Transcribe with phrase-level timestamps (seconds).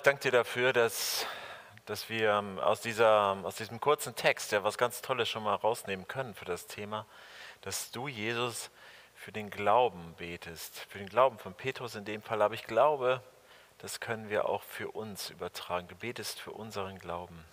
[0.00, 1.26] Ich danke dir dafür, dass,
[1.84, 5.56] dass wir ähm, aus, dieser, aus diesem kurzen Text ja was ganz Tolles schon mal
[5.56, 7.04] rausnehmen können für das Thema,
[7.60, 8.70] dass du, Jesus,
[9.14, 12.40] für den Glauben betest, für den Glauben von Petrus in dem Fall.
[12.40, 13.22] Aber ich glaube,
[13.76, 15.86] das können wir auch für uns übertragen.
[15.86, 17.44] Du betest für unseren Glauben.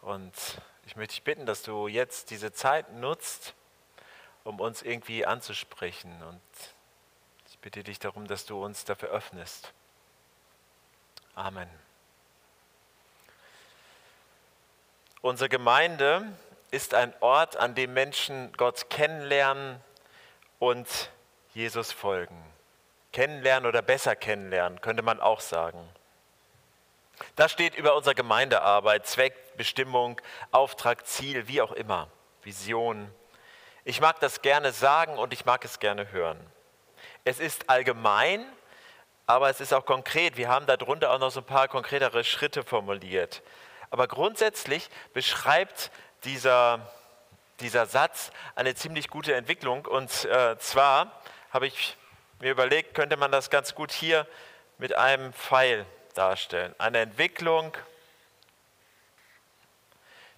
[0.00, 0.32] Und
[0.86, 3.52] ich möchte dich bitten, dass du jetzt diese Zeit nutzt,
[4.42, 6.22] um uns irgendwie anzusprechen.
[6.22, 6.40] Und
[7.50, 9.74] ich bitte dich darum, dass du uns dafür öffnest.
[11.34, 11.68] Amen.
[15.20, 16.32] Unsere Gemeinde
[16.70, 19.80] ist ein Ort, an dem Menschen Gott kennenlernen
[20.58, 21.10] und
[21.54, 22.40] Jesus folgen.
[23.12, 25.88] Kennenlernen oder besser kennenlernen, könnte man auch sagen.
[27.36, 32.08] Das steht über unsere Gemeindearbeit, Zweck, Bestimmung, Auftrag, Ziel, wie auch immer,
[32.42, 33.12] Vision.
[33.84, 36.38] Ich mag das gerne sagen und ich mag es gerne hören.
[37.24, 38.44] Es ist allgemein
[39.26, 40.36] aber es ist auch konkret.
[40.36, 43.42] Wir haben darunter auch noch so ein paar konkretere Schritte formuliert.
[43.90, 45.90] Aber grundsätzlich beschreibt
[46.24, 46.80] dieser,
[47.60, 49.86] dieser Satz eine ziemlich gute Entwicklung.
[49.86, 51.96] Und äh, zwar habe ich
[52.40, 54.26] mir überlegt, könnte man das ganz gut hier
[54.78, 56.74] mit einem Pfeil darstellen.
[56.78, 57.72] Eine Entwicklung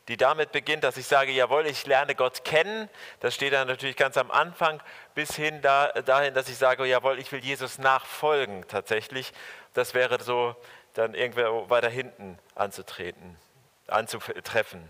[0.08, 2.88] die damit beginnt, dass ich sage, jawohl, ich lerne Gott kennen.
[3.20, 4.80] Das steht dann natürlich ganz am Anfang,
[5.14, 9.32] bis hin da, dahin, dass ich sage, jawohl, ich will Jesus nachfolgen tatsächlich.
[9.74, 10.54] Das wäre so
[10.94, 13.36] dann irgendwo weiter hinten anzutreten,
[13.88, 14.88] anzutreffen.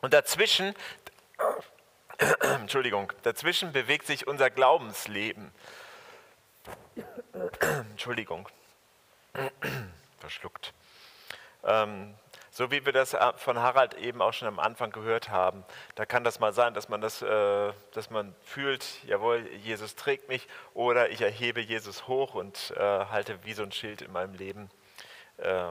[0.00, 0.74] Und dazwischen,
[2.40, 5.52] Entschuldigung, dazwischen bewegt sich unser Glaubensleben.
[7.90, 8.48] Entschuldigung,
[10.18, 10.72] verschluckt.
[11.62, 12.14] Ähm,
[12.54, 15.64] so wie wir das äh, von Harald eben auch schon am Anfang gehört haben,
[15.96, 20.28] da kann das mal sein, dass man, das, äh, dass man fühlt, jawohl, Jesus trägt
[20.28, 24.34] mich oder ich erhebe Jesus hoch und äh, halte wie so ein Schild in meinem
[24.34, 24.70] Leben
[25.38, 25.64] äh,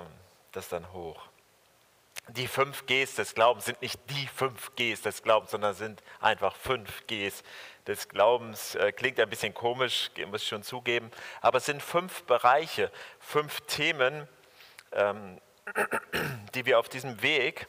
[0.51, 1.21] das dann hoch.
[2.27, 6.53] Die fünf Gs des Glaubens sind nicht die fünf Gs des Glaubens, sondern sind einfach
[6.53, 7.43] fünf Gs
[7.87, 8.75] des Glaubens.
[8.75, 13.61] Äh, klingt ein bisschen komisch, muss ich schon zugeben, aber es sind fünf Bereiche, fünf
[13.61, 14.27] Themen,
[14.91, 15.39] ähm,
[16.55, 17.67] die wir auf diesem Weg,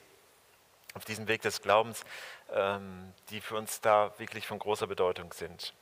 [0.94, 2.04] auf diesem Weg des Glaubens,
[2.52, 5.74] ähm, die für uns da wirklich von großer Bedeutung sind.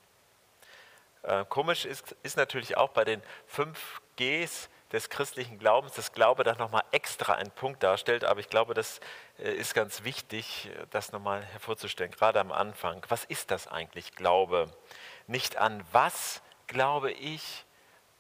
[1.23, 6.45] Äh, komisch ist, ist natürlich auch bei den fünf Gs des christlichen Glaubens, dass Glaube
[6.45, 9.01] dann nochmal extra einen Punkt darstellt, aber ich glaube, das
[9.39, 13.05] äh, ist ganz wichtig, das nochmal hervorzustellen, gerade am Anfang.
[13.09, 14.71] Was ist das eigentlich, Glaube?
[15.27, 17.65] Nicht an was glaube ich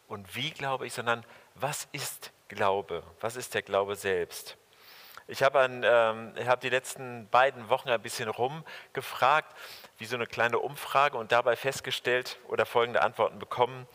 [0.09, 1.25] und wie glaube ich, sondern
[1.55, 3.03] was ist Glaube?
[3.21, 4.59] Was ist der Glaube selbst?
[5.27, 9.57] Ich habe ähm, hab die letzten beiden Wochen ein bisschen rumgefragt,
[9.97, 13.87] wie so eine kleine Umfrage und dabei festgestellt oder folgende Antworten bekommen,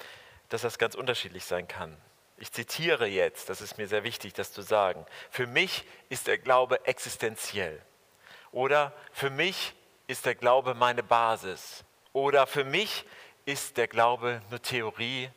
[0.49, 1.95] dass das ganz unterschiedlich sein kann.
[2.37, 5.05] Ich zitiere jetzt, das ist mir sehr wichtig, das zu sagen.
[5.29, 7.81] Für mich ist der Glaube existenziell.
[8.51, 9.75] Oder für mich
[10.07, 11.83] ist der Glaube meine Basis.
[12.13, 13.05] Oder für mich
[13.45, 15.29] ist der Glaube nur Theorie.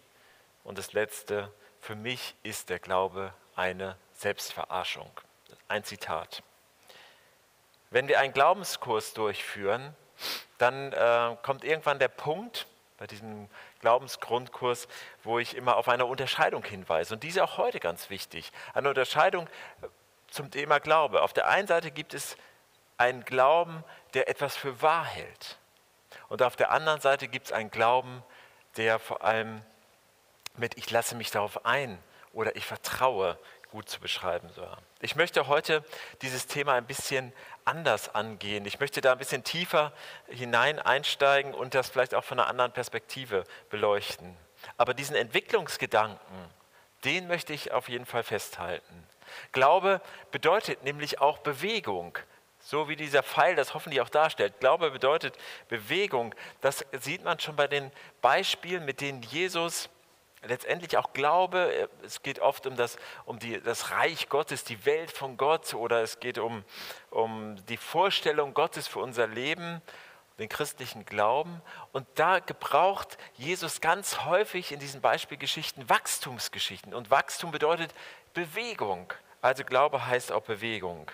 [0.64, 5.10] Und das Letzte, für mich ist der Glaube eine Selbstverarschung.
[5.68, 6.42] Ein Zitat.
[7.90, 9.94] Wenn wir einen Glaubenskurs durchführen,
[10.58, 12.66] dann äh, kommt irgendwann der Punkt
[12.98, 13.48] bei diesem
[13.80, 14.86] Glaubensgrundkurs,
[15.24, 17.14] wo ich immer auf eine Unterscheidung hinweise.
[17.14, 18.52] Und diese auch heute ganz wichtig.
[18.74, 19.86] Eine Unterscheidung äh,
[20.30, 21.22] zum Thema Glaube.
[21.22, 22.36] Auf der einen Seite gibt es
[22.98, 25.58] einen Glauben, der etwas für wahr hält.
[26.28, 28.22] Und auf der anderen Seite gibt es einen Glauben,
[28.76, 29.62] der vor allem
[30.56, 31.98] mit ich lasse mich darauf ein
[32.32, 33.38] oder ich vertraue
[33.70, 34.50] gut zu beschreiben.
[35.00, 35.84] Ich möchte heute
[36.22, 37.32] dieses Thema ein bisschen
[37.64, 38.66] anders angehen.
[38.66, 39.92] Ich möchte da ein bisschen tiefer
[40.28, 44.36] hinein einsteigen und das vielleicht auch von einer anderen Perspektive beleuchten.
[44.76, 46.18] Aber diesen Entwicklungsgedanken,
[47.04, 49.06] den möchte ich auf jeden Fall festhalten.
[49.52, 50.00] Glaube
[50.32, 52.18] bedeutet nämlich auch Bewegung.
[52.62, 54.60] So wie dieser Pfeil das hoffentlich auch darstellt.
[54.60, 56.34] Glaube bedeutet Bewegung.
[56.60, 57.90] Das sieht man schon bei den
[58.20, 59.88] Beispielen, mit denen Jesus
[60.42, 62.96] letztendlich auch Glaube, es geht oft um das,
[63.26, 66.64] um die, das Reich Gottes, die Welt von Gott oder es geht um,
[67.10, 69.82] um die Vorstellung Gottes für unser Leben,
[70.38, 71.60] den christlichen Glauben.
[71.92, 76.94] Und da gebraucht Jesus ganz häufig in diesen Beispielgeschichten Wachstumsgeschichten.
[76.94, 77.94] Und Wachstum bedeutet
[78.32, 79.12] Bewegung.
[79.42, 81.10] Also Glaube heißt auch Bewegung.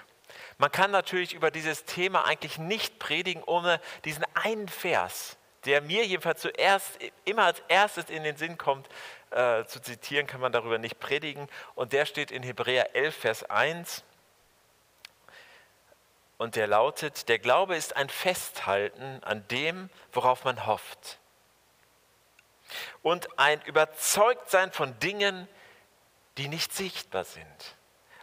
[0.59, 6.05] Man kann natürlich über dieses Thema eigentlich nicht predigen ohne diesen einen Vers, der mir
[6.07, 8.89] jedenfalls zuerst immer als erstes in den Sinn kommt,
[9.31, 11.49] äh, zu zitieren, kann man darüber nicht predigen.
[11.75, 14.05] Und der steht in Hebräer 11, Vers 1.
[16.39, 21.19] Und der lautet, der Glaube ist ein Festhalten an dem, worauf man hofft.
[23.03, 25.49] Und ein Überzeugtsein von Dingen,
[26.37, 27.77] die nicht sichtbar sind.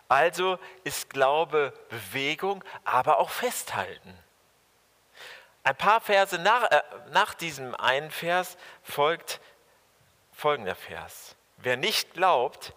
[0.08, 4.18] Also ist Glaube Bewegung, aber auch Festhalten.
[5.64, 9.40] Ein paar Verse nach, äh, nach diesem einen Vers folgt
[10.34, 11.36] folgender Vers.
[11.58, 12.74] Wer nicht glaubt,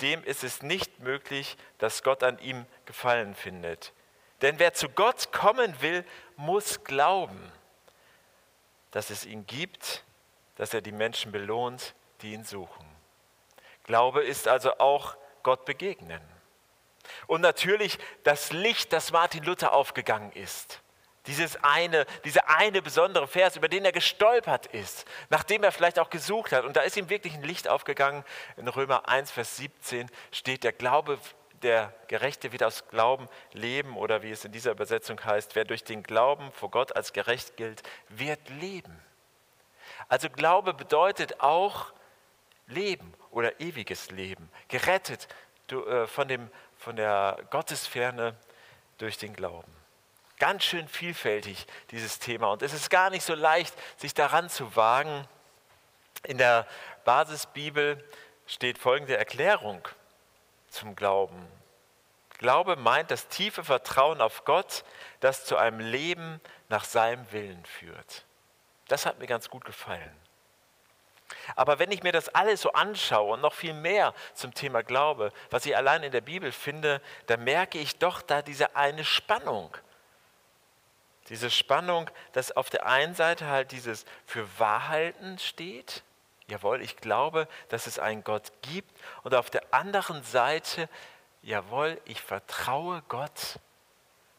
[0.00, 3.92] dem ist es nicht möglich, dass Gott an ihm Gefallen findet.
[4.40, 6.04] Denn wer zu Gott kommen will,
[6.36, 7.52] muss glauben,
[8.90, 10.04] dass es ihn gibt,
[10.56, 12.86] dass er die Menschen belohnt, die ihn suchen.
[13.84, 16.22] Glaube ist also auch Gott begegnen.
[17.26, 20.80] Und natürlich das Licht, das Martin Luther aufgegangen ist.
[21.26, 26.08] Dieses eine, dieser eine besondere Vers, über den er gestolpert ist, nachdem er vielleicht auch
[26.08, 26.64] gesucht hat.
[26.64, 28.24] Und da ist ihm wirklich ein Licht aufgegangen.
[28.56, 31.18] In Römer 1, Vers 17 steht, der Glaube,
[31.62, 35.84] der Gerechte wird aus Glauben leben oder wie es in dieser Übersetzung heißt, wer durch
[35.84, 38.98] den Glauben vor Gott als gerecht gilt, wird leben.
[40.08, 41.92] Also Glaube bedeutet auch
[42.66, 45.28] Leben oder ewiges Leben, gerettet
[45.70, 48.36] äh, von, dem, von der Gottesferne
[48.98, 49.79] durch den Glauben.
[50.40, 52.50] Ganz schön vielfältig, dieses Thema.
[52.50, 55.28] Und es ist gar nicht so leicht, sich daran zu wagen.
[56.24, 56.66] In der
[57.04, 58.02] Basisbibel
[58.46, 59.86] steht folgende Erklärung
[60.70, 61.46] zum Glauben.
[62.38, 64.84] Glaube meint das tiefe Vertrauen auf Gott,
[65.20, 66.40] das zu einem Leben
[66.70, 68.24] nach seinem Willen führt.
[68.88, 70.16] Das hat mir ganz gut gefallen.
[71.54, 75.34] Aber wenn ich mir das alles so anschaue und noch viel mehr zum Thema Glaube,
[75.50, 79.76] was ich allein in der Bibel finde, dann merke ich doch da diese eine Spannung
[81.30, 86.02] diese Spannung, dass auf der einen Seite halt dieses für Wahrhalten steht.
[86.48, 88.90] Jawohl, ich glaube, dass es einen Gott gibt.
[89.22, 90.88] Und auf der anderen Seite,
[91.42, 93.60] jawohl, ich vertraue Gott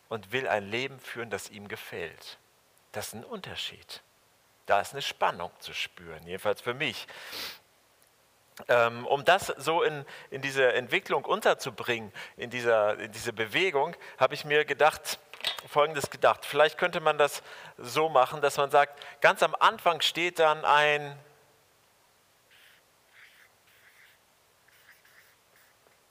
[0.10, 2.38] und will ein Leben führen, das ihm gefällt.
[2.92, 4.02] Das ist ein Unterschied.
[4.66, 7.08] Da ist eine Spannung zu spüren, jedenfalls für mich.
[8.68, 14.34] Ähm, um das so in, in diese Entwicklung unterzubringen, in, dieser, in diese Bewegung, habe
[14.34, 15.20] ich mir gedacht,
[15.68, 16.46] Folgendes gedacht.
[16.46, 17.44] Vielleicht könnte man das
[17.78, 21.18] so machen, dass man sagt, ganz am Anfang steht dann ein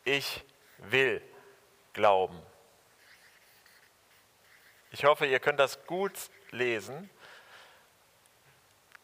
[0.05, 0.45] Ich
[0.79, 1.23] will
[1.93, 2.41] glauben.
[4.91, 6.13] Ich hoffe, ihr könnt das gut
[6.51, 7.11] lesen.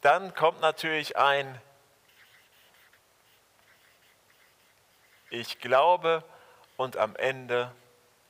[0.00, 1.60] Dann kommt natürlich ein
[5.31, 6.25] Ich glaube
[6.76, 7.75] und am Ende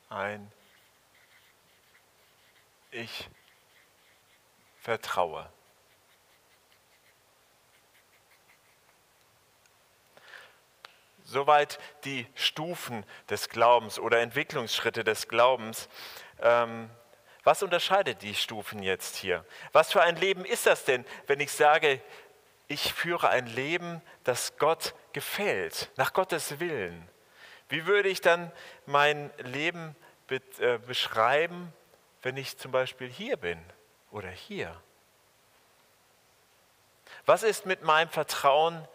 [0.09, 0.51] ein
[2.91, 3.29] ich
[4.79, 5.49] vertraue.
[11.23, 15.89] Soweit die Stufen des Glaubens oder Entwicklungsschritte des Glaubens.
[16.41, 16.89] Ähm,
[17.43, 19.45] was unterscheidet die Stufen jetzt hier?
[19.73, 22.01] Was für ein Leben ist das denn, wenn ich sage,
[22.69, 27.09] ich führe ein Leben, das Gott gefällt, nach Gottes Willen?
[27.69, 28.51] Wie würde ich dann
[28.85, 29.95] mein Leben
[30.27, 31.73] be äh, beschreiben
[32.21, 33.59] wenn ich zum Beispiel hier bin
[34.11, 34.79] oder hier?
[37.25, 38.87] Was ist mit meinem Vertrauen,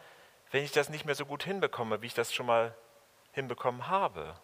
[0.50, 2.74] wenn ich das nicht mehr so gut hinbekomme, wie ich das schon mal
[3.32, 4.34] hinbekommen habe?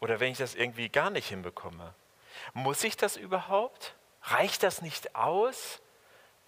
[0.00, 1.94] Oder wenn ich das irgendwie gar nicht hinbekomme?
[2.52, 3.94] Muss ich das überhaupt?
[4.22, 5.80] Reicht das nicht aus,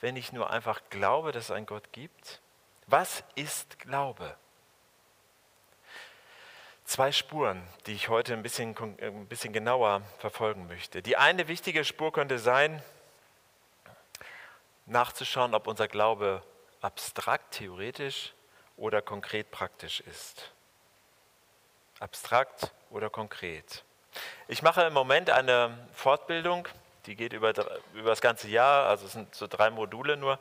[0.01, 2.41] wenn ich nur einfach glaube, dass es einen Gott gibt?
[2.87, 4.37] Was ist Glaube?
[6.89, 11.03] Zwei Spuren, die ich heute ein bisschen, äh, ein bisschen genauer verfolgen möchte.
[11.03, 12.83] Die eine wichtige Spur könnte sein,
[14.87, 16.43] nachzuschauen, ob unser Glaube
[16.81, 18.33] abstrakt, theoretisch
[18.77, 20.51] oder konkret praktisch ist.
[22.01, 23.85] Abstrakt oder konkret.
[24.47, 26.67] Ich mache im Moment eine Fortbildung
[27.09, 27.53] die geht über,
[27.95, 30.39] über das ganze Jahr, also es sind so drei Module nur.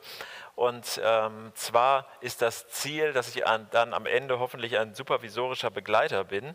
[0.54, 5.70] Und ähm, zwar ist das Ziel, dass ich an, dann am Ende hoffentlich ein supervisorischer
[5.70, 6.54] Begleiter bin.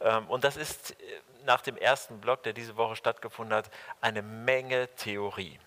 [0.00, 0.94] Ähm, und das ist äh,
[1.44, 3.68] nach dem ersten Block, der diese Woche stattgefunden hat,
[4.00, 5.58] eine Menge Theorie.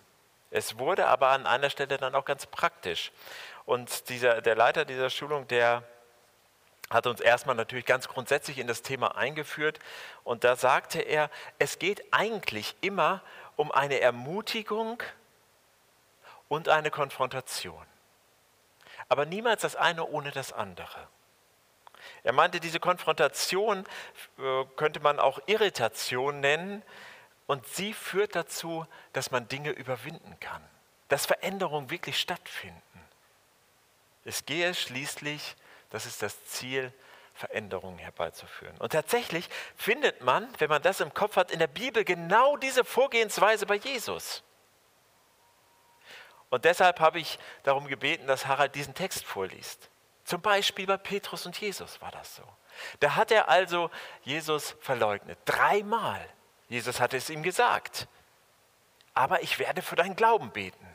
[0.51, 3.11] Es wurde aber an einer Stelle dann auch ganz praktisch.
[3.65, 5.83] Und dieser, der Leiter dieser Schulung, der
[6.89, 9.79] hat uns erstmal natürlich ganz grundsätzlich in das Thema eingeführt.
[10.23, 13.21] Und da sagte er, es geht eigentlich immer
[13.55, 15.01] um eine Ermutigung
[16.47, 17.85] und eine Konfrontation.
[19.09, 21.07] Aber niemals das eine ohne das andere.
[22.23, 23.85] Er meinte, diese Konfrontation
[24.37, 26.83] äh, könnte man auch Irritation nennen
[27.47, 30.63] und sie führt dazu, dass man Dinge überwinden kann,
[31.07, 32.81] dass Veränderungen wirklich stattfinden.
[34.23, 35.55] Es gehe schließlich,
[35.91, 36.91] das ist das Ziel,
[37.35, 38.77] Veränderungen herbeizuführen.
[38.77, 42.85] Und tatsächlich findet man, wenn man das im Kopf hat, in der Bibel genau diese
[42.85, 44.41] Vorgehensweise bei Jesus.
[46.49, 49.89] Und deshalb habe ich darum gebeten, dass Harald diesen Text vorliest.
[50.23, 52.43] Zum Beispiel bei Petrus und Jesus war das so.
[53.01, 53.91] Da hat er also
[54.23, 55.37] Jesus verleugnet.
[55.43, 56.25] Dreimal.
[56.69, 58.07] Jesus hatte es ihm gesagt.
[59.13, 60.87] Aber ich werde für deinen Glauben beten.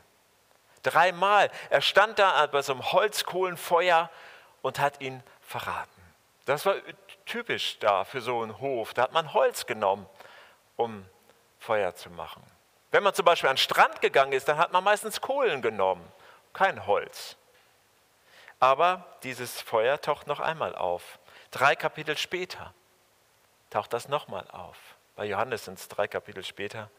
[0.81, 1.51] Dreimal.
[1.69, 4.09] Er stand da bei so einem Holzkohlenfeuer
[4.63, 6.00] und hat ihn verraten.
[6.45, 6.75] Das war
[7.25, 8.93] typisch da für so einen Hof.
[8.93, 10.07] Da hat man Holz genommen,
[10.75, 11.05] um
[11.59, 12.43] Feuer zu machen.
[12.89, 16.05] Wenn man zum Beispiel an den Strand gegangen ist, dann hat man meistens Kohlen genommen,
[16.53, 17.37] kein Holz.
[18.59, 21.19] Aber dieses Feuer taucht noch einmal auf.
[21.51, 22.73] Drei Kapitel später
[23.69, 24.77] taucht das nochmal auf.
[25.15, 26.89] Bei Johannes sind es drei Kapitel später.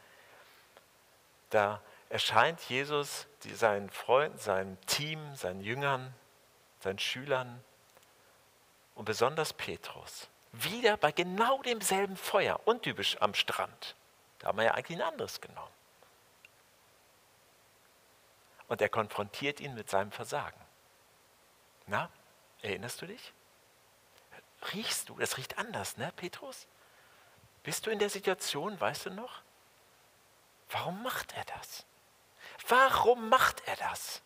[1.50, 6.14] Da erscheint Jesus seinen Freunden, seinem Team, seinen Jüngern,
[6.80, 7.62] seinen Schülern
[8.94, 10.28] und besonders Petrus.
[10.52, 13.96] Wieder bei genau demselben Feuer, untypisch am Strand.
[14.38, 15.72] Da haben wir ja eigentlich ein anderes genommen.
[18.68, 20.60] Und er konfrontiert ihn mit seinem Versagen.
[21.86, 22.10] Na,
[22.60, 23.32] erinnerst du dich?
[24.74, 25.18] Riechst du?
[25.18, 26.66] Das riecht anders, ne, Petrus?
[27.62, 29.42] Bist du in der Situation, weißt du noch?
[30.70, 31.84] Warum macht er das?
[32.68, 34.22] Warum macht er das?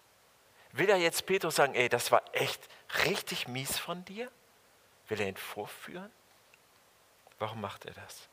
[0.73, 2.69] Will er jetzt Petrus sagen, ey, das war echt
[3.05, 4.31] richtig mies von dir?
[5.09, 6.11] Will er ihn vorführen?
[7.39, 8.29] Warum macht er das?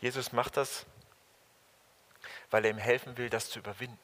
[0.00, 0.86] Jesus macht das,
[2.50, 3.98] weil er ihm helfen will, das zu überwinden.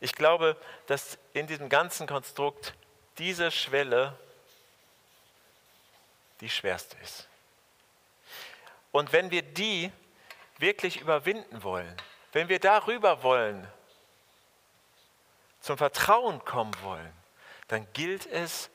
[0.00, 2.74] Ich glaube, dass in diesem ganzen Konstrukt
[3.18, 4.18] diese Schwelle
[6.40, 7.28] die schwerste ist.
[8.92, 9.92] Und wenn wir die
[10.58, 11.94] wirklich überwinden wollen,
[12.32, 13.66] wenn wir darüber wollen,
[15.60, 17.12] zum Vertrauen kommen wollen,
[17.68, 18.70] dann gilt es,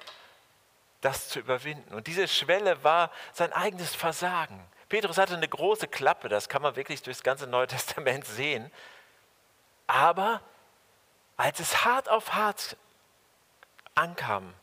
[1.01, 1.93] das zu überwinden.
[1.93, 4.65] Und diese Schwelle war sein eigenes Versagen.
[4.88, 8.72] Petrus hatte eine große Klappe, das kann man wirklich durchs ganze Neue Testament sehen.
[9.88, 10.41] Aber
[11.38, 12.77] als es hart auf hart
[13.96, 14.53] ankam,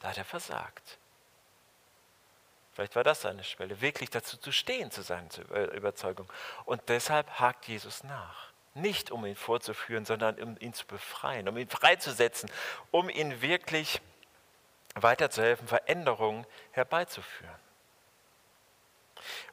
[0.00, 0.98] da hat er versagt.
[2.72, 5.28] Vielleicht war das seine Schwelle, wirklich dazu zu stehen, zu seiner
[5.72, 6.30] Überzeugung.
[6.64, 8.52] Und deshalb hakt Jesus nach.
[8.74, 12.48] Nicht um ihn vorzuführen, sondern um ihn zu befreien, um ihn freizusetzen,
[12.92, 14.00] um ihn wirklich
[15.02, 17.54] weiterzuhelfen, Veränderungen herbeizuführen.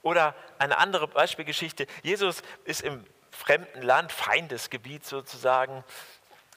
[0.01, 1.87] Oder eine andere Beispielgeschichte.
[2.03, 5.83] Jesus ist im fremden Land, Feindesgebiet sozusagen,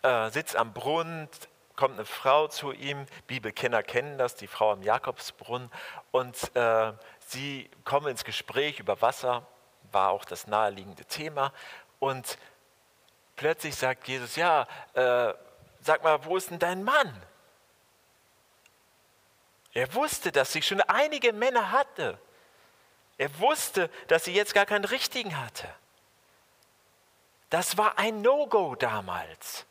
[0.03, 1.29] äh, sitzt am Brunnen,
[1.75, 5.71] kommt eine Frau zu ihm, Bibelkenner kennen das, die Frau am Jakobsbrunnen,
[6.11, 6.93] und äh,
[7.27, 9.47] sie kommen ins Gespräch über Wasser,
[9.93, 11.53] war auch das naheliegende Thema,
[11.99, 12.39] und
[13.37, 15.33] plötzlich sagt Jesus, ja, äh,
[15.81, 17.23] sag mal, wo ist denn dein Mann?
[19.79, 22.19] Er wusste, dass sie schon einige Männer hatte.
[23.17, 25.73] Er wusste, dass sie jetzt gar keinen richtigen hatte.
[27.49, 29.67] Das war ein No-Go damals.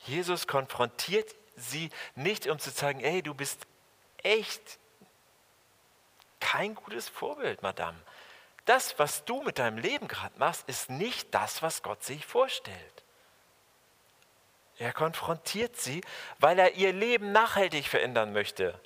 [0.00, 3.68] Jesus konfrontiert sie nicht, um zu sagen, ey, du bist
[4.24, 4.80] echt
[6.40, 8.02] kein gutes Vorbild, Madame.
[8.64, 13.04] Das, was du mit deinem Leben gerade machst, ist nicht das, was Gott sich vorstellt.
[14.80, 16.00] Er konfrontiert sie,
[16.38, 18.80] weil er ihr Leben nachhaltig verändern möchte.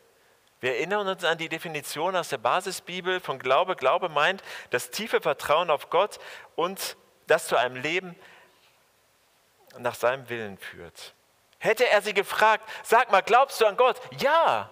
[0.58, 3.76] Wir erinnern uns an die Definition aus der Basisbibel von Glaube.
[3.76, 6.18] Glaube meint das tiefe Vertrauen auf Gott
[6.56, 6.96] und
[7.28, 8.16] das zu einem Leben
[9.78, 11.14] nach seinem Willen führt.
[11.60, 14.00] Hätte er sie gefragt, sag mal, glaubst du an Gott?
[14.18, 14.70] Ja.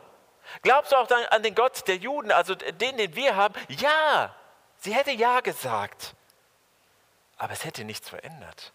[0.62, 3.54] Glaubst du auch an den Gott der Juden, also den, den wir haben?
[3.68, 4.34] Ja.
[4.78, 6.16] Sie hätte ja gesagt.
[7.36, 8.72] Aber es hätte nichts verändert.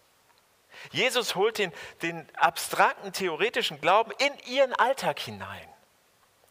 [0.90, 5.68] Jesus holt den, den abstrakten theoretischen Glauben in ihren Alltag hinein.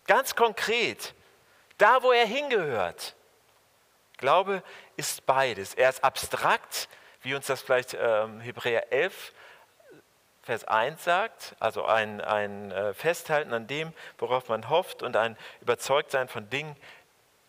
[0.05, 1.13] Ganz konkret,
[1.77, 3.15] da wo er hingehört.
[4.17, 4.63] Glaube
[4.95, 5.73] ist beides.
[5.73, 6.89] Er ist abstrakt,
[7.21, 9.33] wie uns das vielleicht ähm, Hebräer 11
[10.47, 15.37] Vers 1 sagt, also ein, ein äh, Festhalten an dem, worauf man hofft und ein
[15.59, 16.73] Überzeugtsein von Dingen,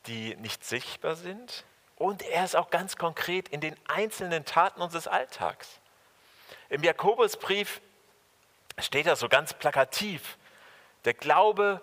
[0.06, 1.64] die nicht sichtbar sind.
[1.94, 5.78] Und er ist auch ganz konkret in den einzelnen Taten unseres Alltags.
[6.68, 7.80] Im Jakobusbrief
[8.78, 10.38] steht das so ganz plakativ.
[11.04, 11.80] Der Glaube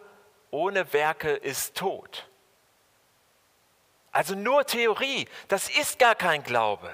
[0.51, 2.27] ohne Werke ist tot.
[4.11, 6.89] Also nur Theorie, das ist gar kein Glaube.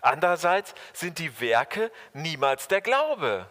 [0.00, 3.50] Andererseits sind die Werke niemals der Glaube.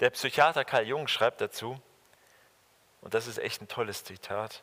[0.00, 1.80] Der Psychiater Karl Jung schreibt dazu,
[3.00, 4.62] und das ist echt ein tolles Zitat,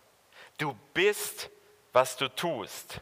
[0.58, 1.50] du bist,
[1.94, 3.02] was du tust.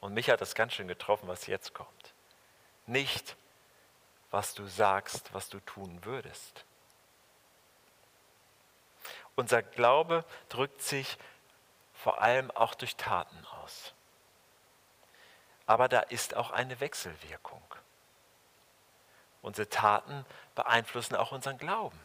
[0.00, 2.14] Und mich hat das ganz schön getroffen, was jetzt kommt.
[2.86, 3.36] Nicht,
[4.30, 6.64] was du sagst, was du tun würdest.
[9.34, 11.18] Unser Glaube drückt sich
[11.94, 13.94] vor allem auch durch Taten aus
[15.70, 17.62] aber da ist auch eine Wechselwirkung.
[19.40, 20.26] Unsere Taten
[20.56, 22.00] beeinflussen auch unseren Glauben.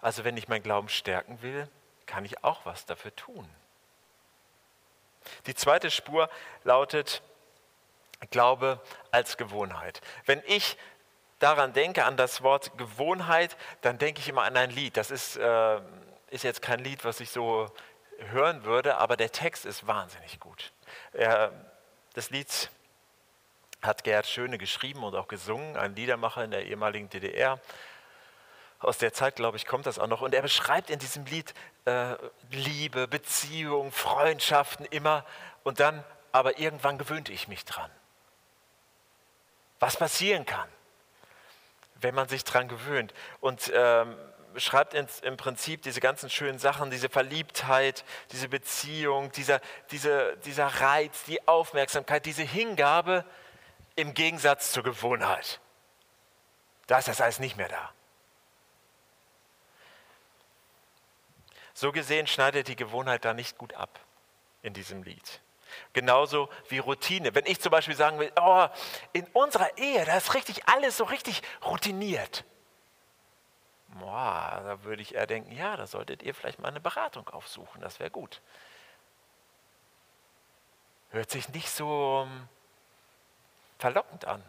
[0.00, 1.68] Also wenn ich meinen Glauben stärken will,
[2.06, 3.50] kann ich auch was dafür tun.
[5.46, 6.28] Die zweite Spur
[6.64, 7.22] lautet
[8.30, 10.00] Glaube als Gewohnheit.
[10.26, 10.76] Wenn ich
[11.38, 14.96] daran denke, an das Wort Gewohnheit, dann denke ich immer an ein Lied.
[14.96, 15.80] Das ist, äh,
[16.30, 17.70] ist jetzt kein Lied, was ich so
[18.30, 20.72] hören würde, aber der Text ist wahnsinnig gut.
[21.12, 21.52] Er,
[22.14, 22.70] das Lied
[23.82, 27.60] hat Gerhard Schöne geschrieben und auch gesungen, ein Liedermacher in der ehemaligen DDR.
[28.78, 30.20] Aus der Zeit, glaube ich, kommt das auch noch.
[30.20, 31.54] Und er beschreibt in diesem Lied
[31.84, 32.16] äh,
[32.50, 35.24] Liebe, Beziehung, Freundschaften immer.
[35.62, 37.90] Und dann, aber irgendwann gewöhnte ich mich dran.
[39.80, 40.68] Was passieren kann,
[41.94, 43.14] wenn man sich dran gewöhnt.
[43.40, 44.16] Und ähm,
[44.54, 50.66] beschreibt ins, im Prinzip diese ganzen schönen Sachen, diese Verliebtheit, diese Beziehung, dieser, diese, dieser
[50.66, 53.24] Reiz, die Aufmerksamkeit, diese Hingabe
[53.96, 55.60] im Gegensatz zur Gewohnheit.
[56.86, 57.92] Da ist das alles nicht mehr da.
[61.74, 64.00] So gesehen schneidet die Gewohnheit da nicht gut ab
[64.62, 65.40] in diesem Lied.
[65.92, 67.34] Genauso wie Routine.
[67.34, 68.66] Wenn ich zum Beispiel sagen will, oh,
[69.12, 72.44] in unserer Ehe, da ist richtig alles so richtig routiniert.
[73.88, 77.80] Boah, da würde ich eher denken, ja, da solltet ihr vielleicht mal eine Beratung aufsuchen,
[77.80, 78.40] das wäre gut.
[81.10, 82.48] Hört sich nicht so ähm,
[83.78, 84.42] verlockend an.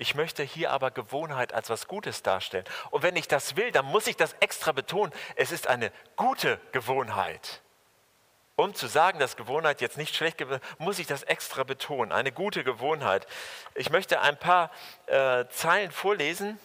[0.00, 2.64] Ich möchte hier aber Gewohnheit als was Gutes darstellen.
[2.90, 5.12] Und wenn ich das will, dann muss ich das extra betonen.
[5.36, 7.60] Es ist eine gute Gewohnheit.
[8.56, 12.12] Um zu sagen, dass Gewohnheit jetzt nicht schlecht ist, muss ich das extra betonen.
[12.12, 13.26] Eine gute Gewohnheit.
[13.74, 14.70] Ich möchte ein paar
[15.04, 16.58] äh, Zeilen vorlesen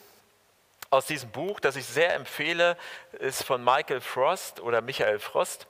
[0.89, 2.77] aus diesem Buch, das ich sehr empfehle,
[3.20, 5.68] ist von Michael Frost oder Michael Frost.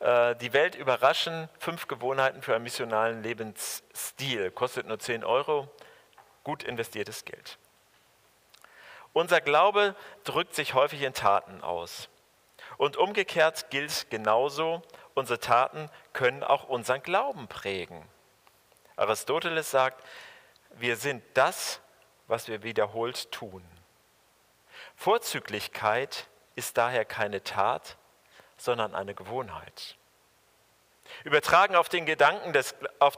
[0.00, 4.50] Äh, die Welt überraschen, fünf Gewohnheiten für einen missionalen Lebensstil.
[4.50, 5.70] Kostet nur 10 Euro,
[6.46, 7.58] gut investiertes Geld.
[9.12, 12.08] Unser Glaube drückt sich häufig in Taten aus.
[12.76, 14.80] Und umgekehrt gilt genauso,
[15.14, 18.08] unsere Taten können auch unseren Glauben prägen.
[18.94, 20.06] Aristoteles sagt,
[20.70, 21.80] wir sind das,
[22.28, 23.64] was wir wiederholt tun.
[24.94, 27.96] Vorzüglichkeit ist daher keine Tat,
[28.56, 29.96] sondern eine Gewohnheit.
[31.24, 33.16] Übertragen, auf den Gedanken des, auf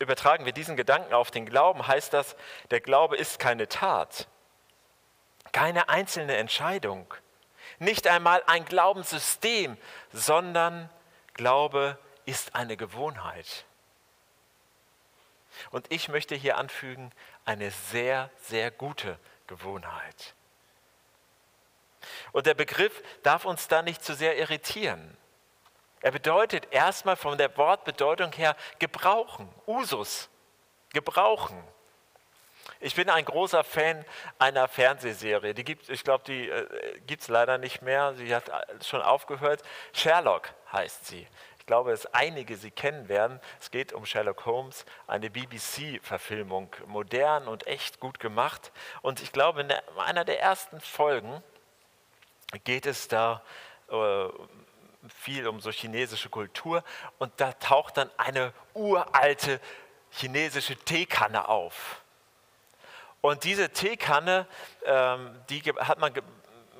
[0.00, 2.34] übertragen wir diesen Gedanken auf den Glauben, heißt das,
[2.70, 4.26] der Glaube ist keine Tat,
[5.52, 7.14] keine einzelne Entscheidung,
[7.78, 9.76] nicht einmal ein Glaubenssystem,
[10.12, 10.90] sondern
[11.34, 13.64] Glaube ist eine Gewohnheit.
[15.70, 17.12] Und ich möchte hier anfügen,
[17.44, 20.34] eine sehr, sehr gute Gewohnheit.
[22.32, 25.16] Und der Begriff darf uns da nicht zu sehr irritieren.
[26.02, 30.30] Er bedeutet erstmal von der Wortbedeutung her gebrauchen, Usus,
[30.92, 31.62] gebrauchen.
[32.78, 34.04] Ich bin ein großer Fan
[34.38, 35.52] einer Fernsehserie.
[35.52, 38.14] Die gibt, ich glaube, die äh, gibt es leider nicht mehr.
[38.14, 38.50] Sie hat
[38.82, 39.62] schon aufgehört.
[39.92, 41.26] Sherlock heißt sie.
[41.58, 43.38] Ich glaube, dass einige sie kennen werden.
[43.60, 48.72] Es geht um Sherlock Holmes, eine BBC-Verfilmung, modern und echt gut gemacht.
[49.02, 51.42] Und ich glaube, in einer der ersten Folgen
[52.64, 53.42] geht es da
[53.90, 54.28] äh,
[55.08, 56.84] viel um so chinesische Kultur
[57.18, 59.60] und da taucht dann eine uralte
[60.10, 62.02] chinesische Teekanne auf.
[63.20, 64.46] Und diese Teekanne,
[64.84, 66.22] ähm, die hat man ge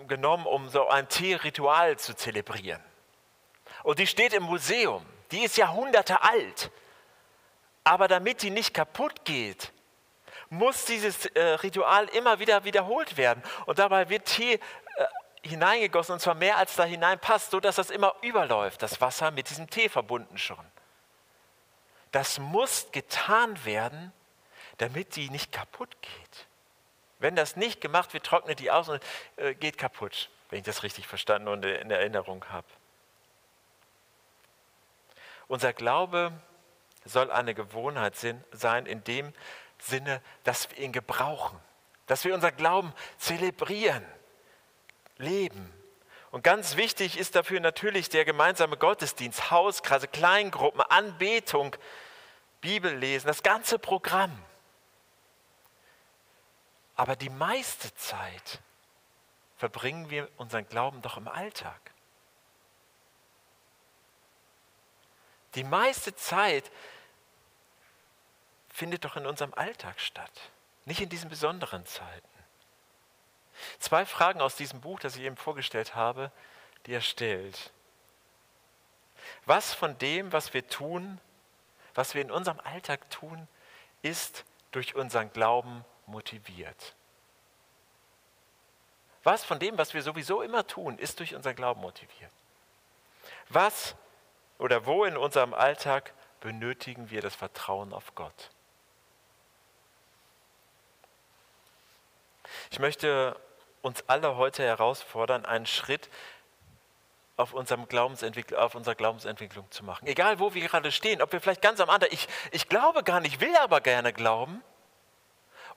[0.09, 2.83] genommen, um so ein Teeritual zu zelebrieren.
[3.85, 5.05] Und die steht im Museum.
[5.31, 6.71] Die ist Jahrhunderte alt.
[7.85, 9.73] Aber damit die nicht kaputt geht,
[10.49, 13.43] muss dieses äh, Ritual immer wieder wiederholt werden.
[13.67, 14.59] Und dabei wird Tee
[15.43, 19.51] hineingegossen und zwar mehr als da hineinpasst, so dass das immer überläuft, das Wasser mit
[19.51, 20.65] diesem Tee verbunden schon.
[22.13, 24.13] Das muss getan werden,
[24.79, 26.47] damit die nicht kaputt geht.
[27.19, 29.03] Wenn das nicht gemacht wird, trocknet die aus und
[29.37, 32.67] äh, geht kaputt, wenn ich das richtig verstanden und in Erinnerung habe.
[35.47, 36.33] Unser Glaube
[37.05, 38.15] soll eine Gewohnheit
[38.53, 39.33] sein in dem
[39.79, 41.59] Sinne, dass wir ihn gebrauchen,
[42.07, 44.05] dass wir unser Glauben zelebrieren
[45.21, 45.73] leben.
[46.31, 51.77] Und ganz wichtig ist dafür natürlich der gemeinsame Gottesdienst, Hauskreise, Kleingruppen, Anbetung,
[52.61, 54.37] Bibellesen, das ganze Programm.
[56.95, 58.61] Aber die meiste Zeit
[59.57, 61.81] verbringen wir unseren Glauben doch im Alltag.
[65.55, 66.71] Die meiste Zeit
[68.69, 70.51] findet doch in unserem Alltag statt,
[70.85, 72.30] nicht in diesen besonderen Zeiten.
[73.79, 76.31] Zwei Fragen aus diesem Buch, das ich eben vorgestellt habe,
[76.87, 77.73] die er stellt.
[79.47, 81.21] Was von dem, was wir tun,
[81.95, 83.49] was wir in unserem Alltag tun,
[84.03, 86.95] ist durch unseren Glauben motiviert?
[89.23, 92.33] Was von dem, was wir sowieso immer tun, ist durch unseren Glauben motiviert?
[93.49, 93.95] Was
[94.59, 98.51] oder wo in unserem Alltag benötigen wir das Vertrauen auf Gott?
[102.71, 103.39] Ich möchte
[103.83, 106.09] uns alle heute herausfordern, einen Schritt
[107.37, 110.07] auf, unserem Glaubensentwicklung, auf unserer Glaubensentwicklung zu machen.
[110.07, 113.21] Egal, wo wir gerade stehen, ob wir vielleicht ganz am Anfang, ich, ich glaube gar
[113.21, 114.63] nicht, will aber gerne glauben,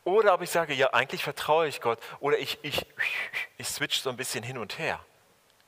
[0.03, 2.85] oder ob ich sage, ja, eigentlich vertraue ich Gott, oder ich, ich,
[3.57, 4.99] ich switch so ein bisschen hin und her.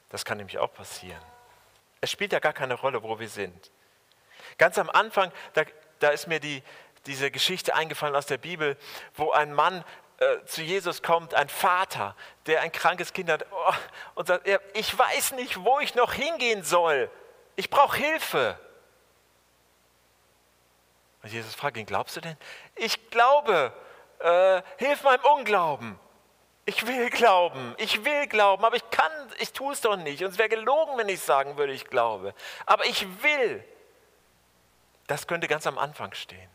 [0.10, 1.22] Das kann nämlich auch passieren.
[2.02, 3.72] Es spielt ja gar keine Rolle, wo wir sind.
[4.58, 5.64] Ganz am Anfang, da,
[6.00, 6.62] da ist mir die,
[7.06, 8.78] diese Geschichte eingefallen aus der Bibel,
[9.16, 9.84] wo ein Mann
[10.18, 13.74] äh, zu Jesus kommt, ein Vater, der ein krankes Kind hat oh,
[14.16, 17.10] und sagt, ich weiß nicht, wo ich noch hingehen soll.
[17.56, 18.58] Ich brauche Hilfe.
[21.22, 22.38] Und Jesus fragt ihn, glaubst du denn?
[22.76, 23.74] Ich glaube,
[24.20, 26.00] äh, hilf meinem Unglauben.
[26.68, 30.24] Ich will glauben, ich will glauben, aber ich kann, ich tue es doch nicht.
[30.24, 32.34] Und es wäre gelogen, wenn ich sagen würde, ich glaube.
[32.66, 33.64] Aber ich will.
[35.08, 36.50] Das könnte ganz am Anfang stehen.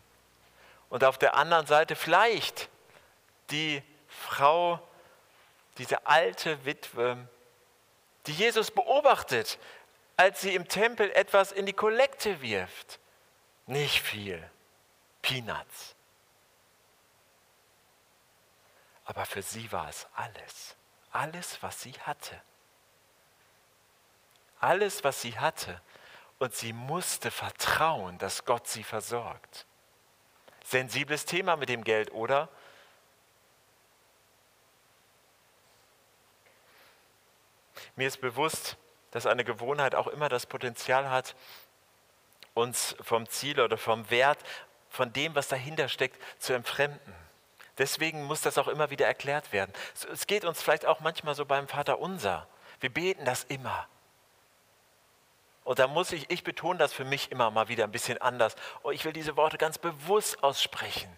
[0.88, 2.68] Und auf der anderen Seite vielleicht
[3.50, 4.80] die Frau,
[5.78, 7.28] diese alte Witwe,
[8.26, 9.58] die Jesus beobachtet,
[10.16, 12.98] als sie im Tempel etwas in die Kollekte wirft.
[13.66, 14.50] Nicht viel,
[15.22, 15.94] Peanuts.
[19.04, 20.76] Aber für sie war es alles,
[21.10, 22.40] alles, was sie hatte.
[24.60, 25.80] Alles, was sie hatte.
[26.38, 29.66] Und sie musste vertrauen, dass Gott sie versorgt.
[30.64, 32.48] Sensibles Thema mit dem Geld, oder?
[38.00, 38.78] Mir ist bewusst,
[39.10, 41.36] dass eine Gewohnheit auch immer das Potenzial hat,
[42.54, 44.38] uns vom Ziel oder vom Wert,
[44.88, 47.14] von dem, was dahinter steckt, zu entfremden.
[47.76, 49.70] Deswegen muss das auch immer wieder erklärt werden.
[50.10, 52.48] Es geht uns vielleicht auch manchmal so beim Vater unser.
[52.80, 53.86] Wir beten das immer.
[55.64, 58.56] Und da muss ich, ich betone das für mich immer mal wieder ein bisschen anders.
[58.80, 61.14] Und ich will diese Worte ganz bewusst aussprechen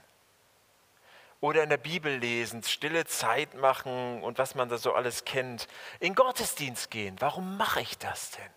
[1.42, 5.66] oder in der Bibel lesen, stille Zeit machen und was man da so alles kennt.
[5.98, 7.16] In Gottesdienst gehen.
[7.18, 8.50] Warum mache ich das denn?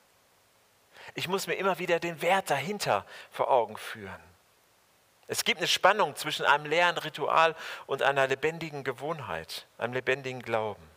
[1.15, 4.21] Ich muss mir immer wieder den Wert dahinter vor Augen führen.
[5.27, 7.55] Es gibt eine Spannung zwischen einem leeren Ritual
[7.87, 10.87] und einer lebendigen Gewohnheit, einem lebendigen Glauben.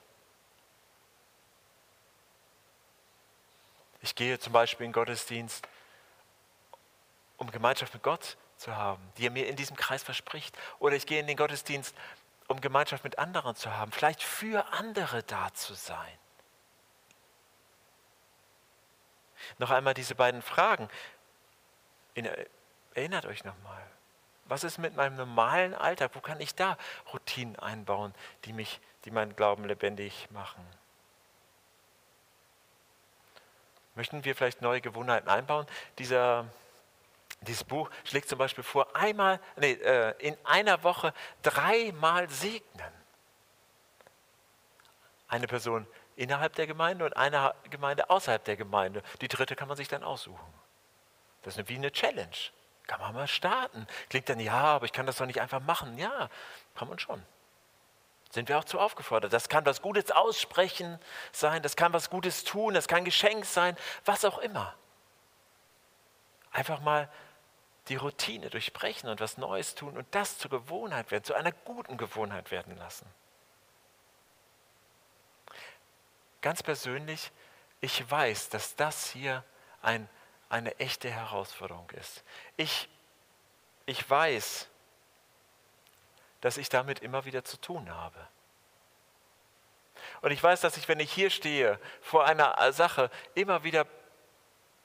[4.02, 5.66] Ich gehe zum Beispiel in Gottesdienst,
[7.38, 10.56] um Gemeinschaft mit Gott zu haben, die er mir in diesem Kreis verspricht.
[10.78, 11.94] Oder ich gehe in den Gottesdienst,
[12.48, 16.18] um Gemeinschaft mit anderen zu haben, vielleicht für andere da zu sein.
[19.58, 20.88] Noch einmal diese beiden Fragen.
[22.94, 23.82] Erinnert euch nochmal.
[24.46, 26.12] Was ist mit meinem normalen Alltag?
[26.14, 26.78] Wo kann ich da
[27.12, 30.64] Routinen einbauen, die, mich, die meinen Glauben lebendig machen?
[33.94, 35.66] Möchten wir vielleicht neue Gewohnheiten einbauen?
[35.98, 36.46] Dieser
[37.42, 42.92] dieses Buch schlägt zum Beispiel vor, einmal, nee, äh, in einer Woche dreimal segnen.
[45.28, 49.02] Eine Person innerhalb der Gemeinde und eine Gemeinde außerhalb der Gemeinde.
[49.20, 50.52] Die dritte kann man sich dann aussuchen.
[51.42, 52.36] Das ist wie eine Challenge.
[52.88, 53.86] Kann man mal starten.
[54.08, 55.96] Klingt dann, ja, aber ich kann das doch nicht einfach machen.
[55.96, 56.28] Ja,
[56.74, 57.22] kann man schon.
[58.30, 59.32] Sind wir auch zu aufgefordert.
[59.32, 60.98] Das kann was Gutes aussprechen
[61.32, 64.74] sein, das kann was Gutes tun, das kann Geschenk sein, was auch immer.
[66.50, 67.08] Einfach mal
[67.88, 71.96] die Routine durchbrechen und was Neues tun und das zur Gewohnheit werden, zu einer guten
[71.96, 73.06] Gewohnheit werden lassen.
[76.40, 77.32] Ganz persönlich,
[77.80, 79.44] ich weiß, dass das hier
[79.82, 80.08] ein,
[80.48, 82.22] eine echte Herausforderung ist.
[82.56, 82.88] Ich,
[83.86, 84.68] ich weiß,
[86.40, 88.28] dass ich damit immer wieder zu tun habe.
[90.20, 93.86] Und ich weiß, dass ich, wenn ich hier stehe, vor einer Sache immer wieder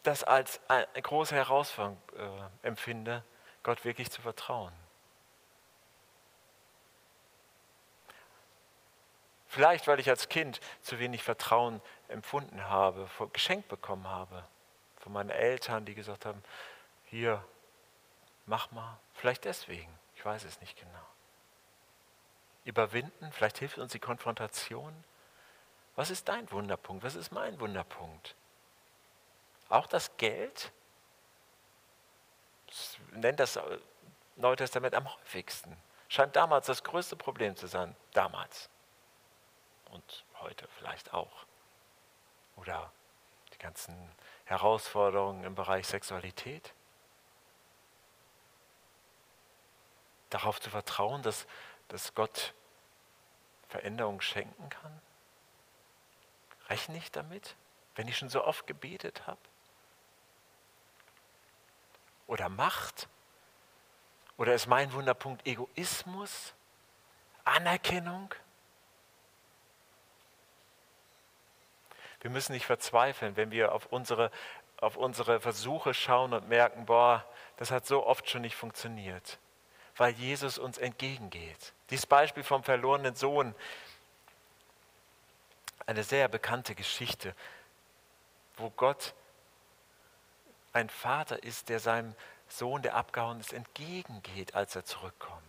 [0.03, 3.23] das als eine große Herausforderung äh, empfinde,
[3.63, 4.73] Gott wirklich zu vertrauen.
[9.47, 14.43] Vielleicht, weil ich als Kind zu wenig Vertrauen empfunden habe, geschenkt bekommen habe
[14.97, 16.43] von meinen Eltern, die gesagt haben,
[17.05, 17.43] hier,
[18.45, 18.97] mach mal.
[19.13, 21.07] Vielleicht deswegen, ich weiß es nicht genau.
[22.65, 24.91] Überwinden, vielleicht hilft uns die Konfrontation.
[25.95, 27.03] Was ist dein Wunderpunkt?
[27.03, 28.35] Was ist mein Wunderpunkt?
[29.73, 30.71] Auch das Geld,
[33.13, 33.59] nennt das
[34.35, 35.75] Neue Testament am häufigsten,
[36.09, 37.95] scheint damals das größte Problem zu sein.
[38.13, 38.69] Damals.
[39.89, 41.47] Und heute vielleicht auch.
[42.55, 42.91] Oder
[43.51, 44.11] die ganzen
[44.45, 46.71] Herausforderungen im Bereich Sexualität.
[50.29, 51.45] darauf zu vertrauen, dass,
[51.89, 52.53] dass Gott
[53.69, 55.01] Veränderung schenken kann?
[56.69, 57.55] Rechne ich damit,
[57.95, 59.39] wenn ich schon so oft gebetet habe?
[62.27, 63.07] Oder Macht?
[64.37, 66.53] Oder ist mein Wunderpunkt Egoismus?
[67.43, 68.33] Anerkennung?
[72.21, 74.31] Wir müssen nicht verzweifeln, wenn wir auf unsere,
[74.77, 77.25] auf unsere Versuche schauen und merken, boah,
[77.57, 79.39] das hat so oft schon nicht funktioniert,
[79.97, 81.73] weil Jesus uns entgegengeht.
[81.89, 83.53] Dieses Beispiel vom verlorenen Sohn,
[85.85, 87.35] eine sehr bekannte Geschichte,
[88.55, 89.13] wo Gott
[90.73, 92.15] ein Vater ist, der seinem
[92.47, 95.43] Sohn, der abgehauen ist, entgegengeht, als er zurückkommt.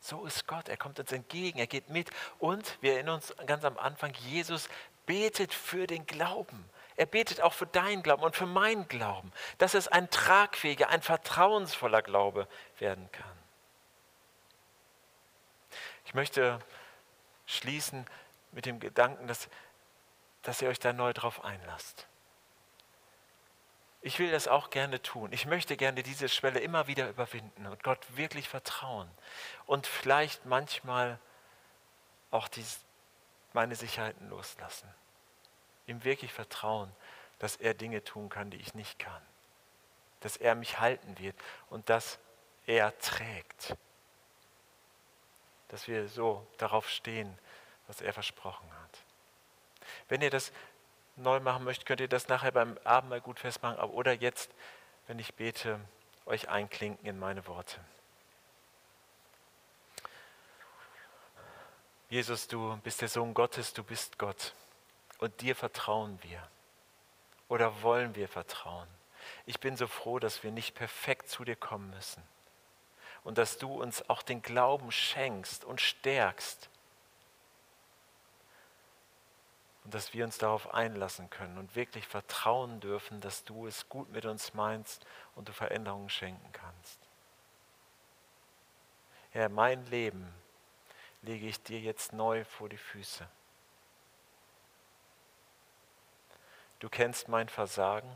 [0.00, 3.64] So ist Gott, er kommt uns entgegen, er geht mit und wir erinnern uns ganz
[3.64, 4.68] am Anfang, Jesus
[5.06, 6.68] betet für den Glauben.
[6.96, 11.02] Er betet auch für deinen Glauben und für meinen Glauben, dass es ein tragfähiger, ein
[11.02, 12.46] vertrauensvoller Glaube
[12.78, 13.38] werden kann.
[16.04, 16.60] Ich möchte
[17.46, 18.06] schließen
[18.52, 19.48] mit dem Gedanken, dass,
[20.42, 22.06] dass ihr euch da neu drauf einlasst.
[24.06, 25.32] Ich will das auch gerne tun.
[25.32, 29.10] Ich möchte gerne diese Schwelle immer wieder überwinden und Gott wirklich vertrauen.
[29.64, 31.18] Und vielleicht manchmal
[32.30, 32.80] auch dies,
[33.54, 34.92] meine Sicherheiten loslassen.
[35.86, 36.94] Ihm wirklich vertrauen,
[37.38, 39.22] dass er Dinge tun kann, die ich nicht kann.
[40.20, 41.36] Dass er mich halten wird
[41.70, 42.18] und dass
[42.66, 43.74] er trägt.
[45.68, 47.38] Dass wir so darauf stehen,
[47.86, 48.98] was er versprochen hat.
[50.10, 50.52] Wenn ihr das
[51.16, 54.50] neu machen möchtet, könnt ihr das nachher beim Abendmahl gut festmachen oder jetzt,
[55.06, 55.80] wenn ich bete,
[56.26, 57.78] euch einklinken in meine Worte.
[62.08, 64.54] Jesus, du bist der Sohn Gottes, du bist Gott
[65.18, 66.46] und dir vertrauen wir
[67.48, 68.88] oder wollen wir vertrauen.
[69.46, 72.22] Ich bin so froh, dass wir nicht perfekt zu dir kommen müssen
[73.24, 76.68] und dass du uns auch den Glauben schenkst und stärkst
[79.84, 84.10] und dass wir uns darauf einlassen können und wirklich vertrauen dürfen, dass du es gut
[84.10, 86.98] mit uns meinst und du Veränderungen schenken kannst.
[89.30, 90.32] Herr, mein Leben
[91.22, 93.28] lege ich dir jetzt neu vor die Füße.
[96.78, 98.10] Du kennst mein Versagen,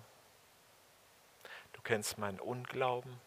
[1.73, 3.21] du kennst meinen Unglauben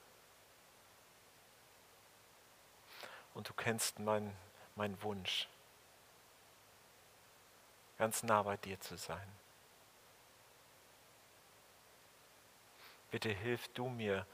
[3.34, 4.36] und du kennst meinen
[4.76, 5.48] mein Wunsch
[8.02, 9.32] ganz nah bei dir zu sein.
[13.12, 14.26] Bitte hilf du mir,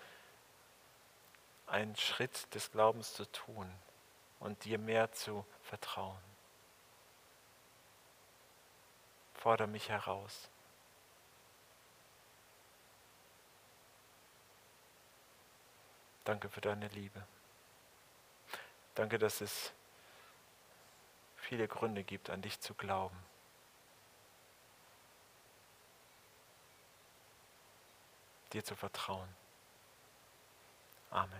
[1.65, 3.69] einen Schritt des Glaubens zu tun
[4.39, 6.23] und dir mehr zu vertrauen.
[9.33, 10.49] Fordere mich heraus.
[16.23, 17.21] Danke für deine Liebe.
[18.95, 19.73] Danke, dass es
[21.35, 23.17] viele Gründe gibt, an dich zu glauben.
[28.53, 29.29] Dir zu vertrauen.
[31.09, 31.33] Amen.